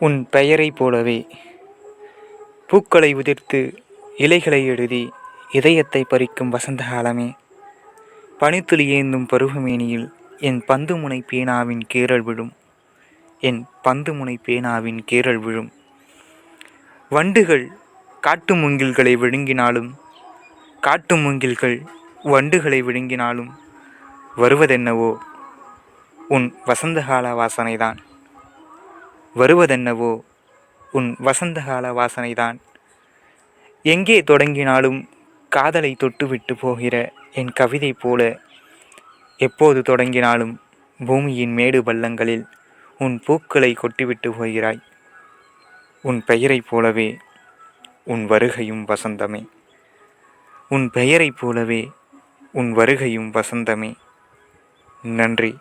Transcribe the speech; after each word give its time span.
உன் 0.00 0.28
பெயரைப் 0.30 0.76
போலவே. 0.76 1.26
பூக்களை 2.66 3.14
உதிர்த்து 3.14 3.76
இலைகளை 4.16 4.66
எழுதி 4.66 5.12
இதயத்தை 5.52 6.06
பறிக்கும் 6.10 6.48
வசந்த 6.48 6.84
காலமே 6.84 7.34
பனித்துளி 8.40 9.02
ஏந்தும் 9.02 9.26
பருவமேனியில் 9.32 10.10
என் 10.38 10.64
பந்துமுனை 10.68 11.26
பேனாவின் 11.26 11.80
கீறல் 11.94 12.20
விழும். 12.20 12.52
என் 13.40 13.66
பந்துமுனை 13.84 14.36
பேனாவின் 14.42 15.04
கீறல் 15.10 15.36
விழும். 15.36 15.72
வண்டுகள் 17.10 17.68
காட்டு 18.20 18.54
மூங்கில்களை 18.54 19.16
விழுங்கினாலும் 19.16 19.90
காட்டு 20.80 21.16
மூங்கில்கள் 21.16 21.82
வண்டுகளை 22.24 22.80
விழுங்கினாலும் 22.82 23.50
வருவதென்னவோ? 24.36 25.16
உன் 26.28 26.54
வசந்தகால 26.66 27.32
வாசனைதான். 27.40 27.96
வருவதென்னவோ? 29.38 30.20
உன் 30.92 31.16
வசந்தகால 31.20 31.92
வாசனைதான். 31.92 32.58
எங்கே 33.82 34.22
தொடங்கினாலும் 34.22 35.08
காதலை 35.48 35.96
தொட்டுவிட்டு 35.98 36.52
போகிற 36.60 37.12
என் 37.32 37.52
கவிதை 37.52 37.92
போல 37.92 38.40
எப்போது 39.36 39.82
தொடங்கினாலும் 39.82 40.60
பூமியின் 41.06 41.52
மேடு 41.52 41.82
பள்ளங்களில் 41.82 42.44
உன் 42.98 43.20
பூக்களை 43.24 43.74
கொட்டிவிட்டு 43.74 44.30
போகிறாய். 44.30 44.80
உன் 46.02 46.24
பெயரைப் 46.24 46.64
போலவே 46.68 47.16
உன் 48.04 48.30
வருகையும் 48.30 48.84
வசந்தமே. 48.86 49.46
உன் 50.68 50.90
பெயரைப் 50.90 51.36
போலவே 51.40 51.90
உன் 52.52 52.76
வருகையும் 52.76 53.30
வசந்தமே. 53.30 53.94
நன்றி. 55.02 55.58